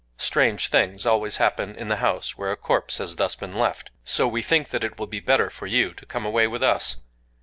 [0.17, 4.27] Strange things always happen in the house where a corpse has thus been left: so
[4.27, 6.95] we think that it will be better for you to come away with us.